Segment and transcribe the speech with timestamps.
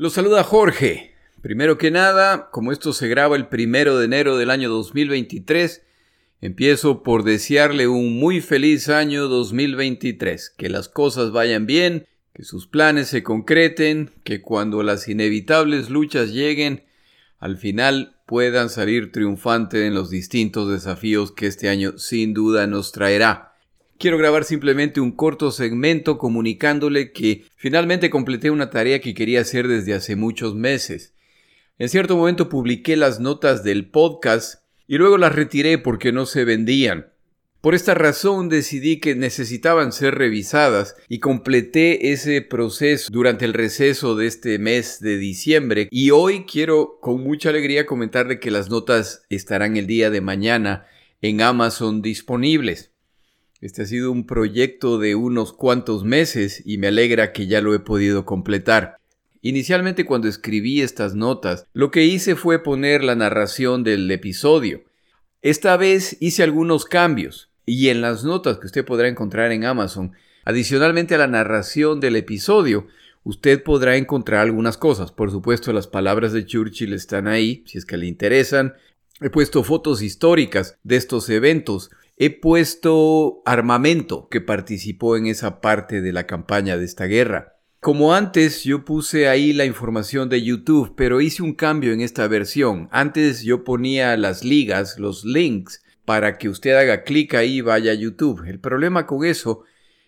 [0.00, 1.16] Lo saluda Jorge.
[1.42, 5.82] Primero que nada, como esto se graba el primero de enero del año 2023,
[6.40, 10.50] empiezo por desearle un muy feliz año 2023.
[10.56, 16.30] Que las cosas vayan bien, que sus planes se concreten, que cuando las inevitables luchas
[16.30, 16.84] lleguen,
[17.40, 22.92] al final puedan salir triunfantes en los distintos desafíos que este año sin duda nos
[22.92, 23.47] traerá.
[23.98, 29.66] Quiero grabar simplemente un corto segmento comunicándole que finalmente completé una tarea que quería hacer
[29.66, 31.14] desde hace muchos meses.
[31.78, 36.44] En cierto momento publiqué las notas del podcast y luego las retiré porque no se
[36.44, 37.08] vendían.
[37.60, 44.14] Por esta razón decidí que necesitaban ser revisadas y completé ese proceso durante el receso
[44.14, 49.24] de este mes de diciembre y hoy quiero con mucha alegría comentarle que las notas
[49.28, 50.86] estarán el día de mañana
[51.20, 52.92] en Amazon disponibles.
[53.60, 57.74] Este ha sido un proyecto de unos cuantos meses y me alegra que ya lo
[57.74, 58.98] he podido completar.
[59.42, 64.84] Inicialmente cuando escribí estas notas, lo que hice fue poner la narración del episodio.
[65.42, 70.12] Esta vez hice algunos cambios y en las notas que usted podrá encontrar en Amazon,
[70.44, 72.86] adicionalmente a la narración del episodio,
[73.24, 75.10] usted podrá encontrar algunas cosas.
[75.10, 78.74] Por supuesto, las palabras de Churchill están ahí, si es que le interesan.
[79.20, 86.00] He puesto fotos históricas de estos eventos he puesto armamento que participó en esa parte
[86.00, 87.54] de la campaña de esta guerra.
[87.78, 92.26] Como antes yo puse ahí la información de YouTube, pero hice un cambio en esta
[92.26, 92.88] versión.
[92.90, 97.92] Antes yo ponía las ligas, los links, para que usted haga clic ahí y vaya
[97.92, 98.44] a YouTube.
[98.48, 99.62] El problema con eso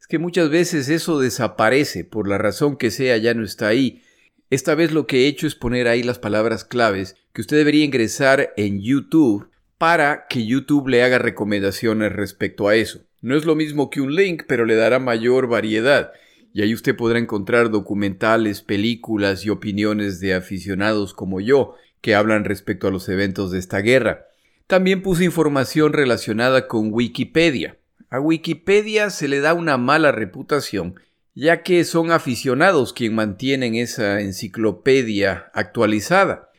[0.00, 4.02] es que muchas veces eso desaparece, por la razón que sea, ya no está ahí.
[4.50, 7.84] Esta vez lo que he hecho es poner ahí las palabras claves que usted debería
[7.84, 9.51] ingresar en YouTube
[9.82, 13.00] para que YouTube le haga recomendaciones respecto a eso.
[13.20, 16.12] No es lo mismo que un link, pero le dará mayor variedad.
[16.54, 22.44] Y ahí usted podrá encontrar documentales, películas y opiniones de aficionados como yo que hablan
[22.44, 24.28] respecto a los eventos de esta guerra.
[24.68, 27.76] También puse información relacionada con Wikipedia.
[28.08, 30.94] A Wikipedia se le da una mala reputación,
[31.34, 36.51] ya que son aficionados quienes mantienen esa enciclopedia actualizada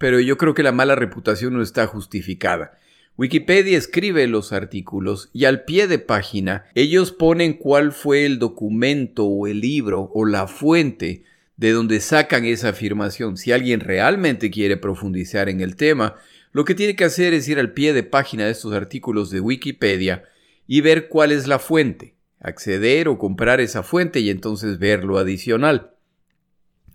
[0.00, 2.78] pero yo creo que la mala reputación no está justificada.
[3.18, 9.26] Wikipedia escribe los artículos y al pie de página ellos ponen cuál fue el documento
[9.26, 11.24] o el libro o la fuente
[11.58, 13.36] de donde sacan esa afirmación.
[13.36, 16.14] Si alguien realmente quiere profundizar en el tema,
[16.52, 19.40] lo que tiene que hacer es ir al pie de página de estos artículos de
[19.40, 20.24] Wikipedia
[20.66, 25.18] y ver cuál es la fuente, acceder o comprar esa fuente y entonces ver lo
[25.18, 25.90] adicional.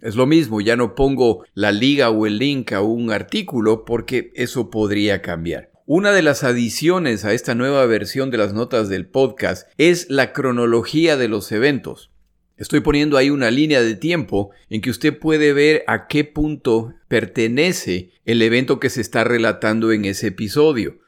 [0.05, 4.31] Es lo mismo, ya no pongo la liga o el link a un artículo porque
[4.35, 5.71] eso podría cambiar.
[5.87, 10.31] Una de las adiciones a esta nueva versión de las notas del podcast es la
[10.31, 12.11] cronología de los eventos.
[12.55, 16.93] Estoy poniendo ahí una línea de tiempo en que usted puede ver a qué punto
[17.07, 20.99] pertenece el evento que se está relatando en ese episodio.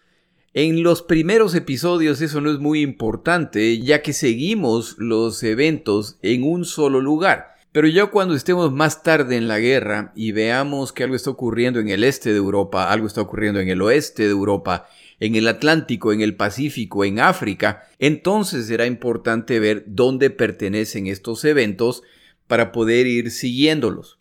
[0.55, 6.41] En los primeros episodios eso no es muy importante ya que seguimos los eventos en
[6.41, 7.56] un solo lugar.
[7.77, 11.79] Pero ya cuando estemos más tarde en la guerra y veamos que algo está ocurriendo
[11.79, 14.89] en el este de Europa, algo está ocurriendo en el oeste de Europa,
[15.19, 21.45] en el Atlántico, en el Pacífico, en África, entonces será importante ver dónde pertenecen estos
[21.45, 22.01] eventos
[22.47, 24.17] para poder ir siguiéndolos.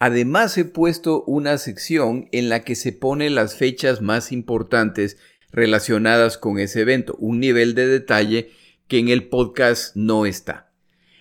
[0.00, 5.18] Además he puesto una sección en la que se pone las fechas más importantes
[5.52, 8.50] relacionadas con ese evento, un nivel de detalle
[8.88, 10.72] que en el podcast no está.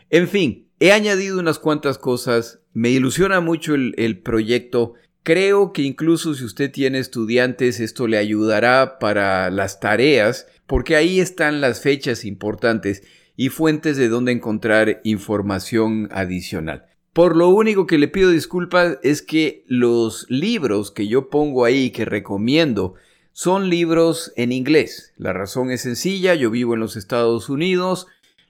[0.10, 4.94] En fin, He añadido unas cuantas cosas, me ilusiona mucho el, proyecto.
[5.24, 11.20] Creo que incluso si usted tiene estudiantes esto le ayudará para las tareas, porque ahí
[11.20, 13.02] están las fechas importantes
[13.36, 16.86] y fuentes de donde encontrar información adicional.
[17.12, 21.90] Por lo único que le pido disculpas es que los libros que yo pongo ahí
[21.90, 22.94] que recomiendo
[23.34, 25.14] son libros en inglés.
[25.18, 28.06] La razón es sencilla, yo vivo en los Estados Unidos,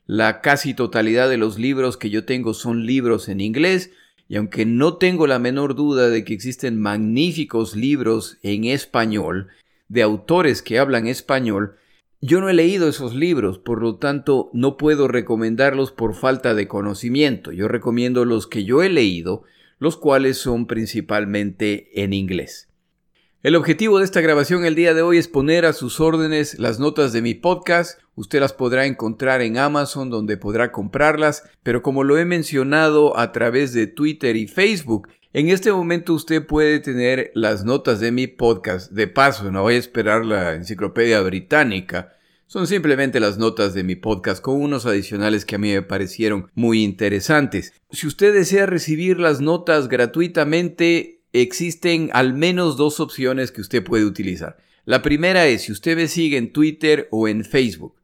[0.07, 3.91] la casi totalidad de los libros que yo tengo son libros en inglés,
[4.29, 9.50] y aunque no tengo la menor duda de que existen magníficos libros en español,
[9.89, 11.75] de autores que hablan español,
[12.21, 16.68] yo no he leído esos libros, por lo tanto no puedo recomendarlos por falta de
[16.68, 17.51] conocimiento.
[17.51, 19.44] Yo recomiendo los que yo he leído,
[19.77, 22.69] los cuales son principalmente en inglés.
[23.44, 26.80] El objetivo de esta grabación el día de hoy es poner a sus órdenes las
[26.80, 28.00] notas de mi podcast.
[28.16, 33.31] Usted las podrá encontrar en Amazon donde podrá comprarlas, pero como lo he mencionado a
[33.31, 38.25] través de Twitter y Facebook, en este momento usted puede tener las notas de mi
[38.25, 38.92] podcast.
[38.92, 42.13] De paso, no voy a esperar la enciclopedia británica,
[42.48, 46.50] Son simplemente las notas de mi podcast con unos adicionales que a mí me parecieron
[46.56, 47.74] muy interesantes.
[47.92, 54.06] Si usted desea recibir las notas gratuitamente, existen al menos dos opciones que usted puede
[54.06, 54.57] utilizar.
[54.85, 57.95] La primera es si usted me sigue en Twitter o en Facebook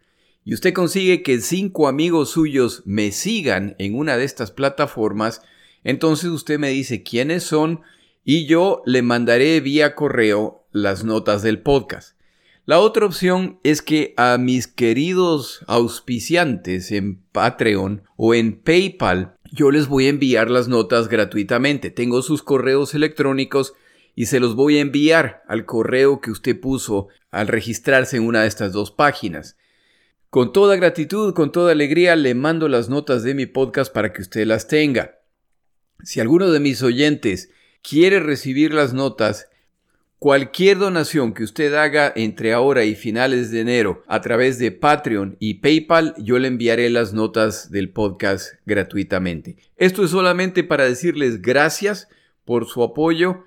[0.45, 5.41] y usted consigue que cinco amigos suyos me sigan en una de estas plataformas,
[5.83, 7.81] entonces usted me dice quiénes son
[8.25, 12.17] y yo le mandaré vía correo las notas del podcast.
[12.65, 19.69] La otra opción es que a mis queridos auspiciantes en Patreon o en PayPal yo
[19.69, 21.91] les voy a enviar las notas gratuitamente.
[21.91, 23.75] Tengo sus correos electrónicos
[24.15, 28.41] y se los voy a enviar al correo que usted puso al registrarse en una
[28.41, 29.55] de estas dos páginas.
[30.31, 34.23] Con toda gratitud, con toda alegría, le mando las notas de mi podcast para que
[34.23, 35.19] usted las tenga.
[36.01, 37.51] Si alguno de mis oyentes
[37.83, 39.50] quiere recibir las notas,
[40.23, 45.35] Cualquier donación que usted haga entre ahora y finales de enero a través de Patreon
[45.37, 49.57] y PayPal, yo le enviaré las notas del podcast gratuitamente.
[49.75, 52.07] Esto es solamente para decirles gracias
[52.45, 53.43] por su apoyo.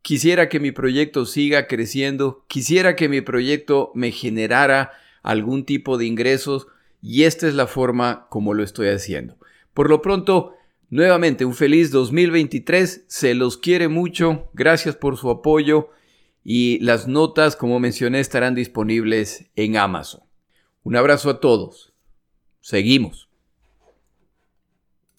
[0.00, 4.92] Quisiera que mi proyecto siga creciendo, quisiera que mi proyecto me generara
[5.22, 6.68] algún tipo de ingresos
[7.02, 9.36] y esta es la forma como lo estoy haciendo.
[9.74, 10.54] Por lo pronto,
[10.88, 15.90] nuevamente un feliz 2023, se los quiere mucho, gracias por su apoyo
[16.44, 20.22] y las notas, como mencioné, estarán disponibles en Amazon.
[20.82, 21.94] Un abrazo a todos.
[22.60, 23.30] Seguimos.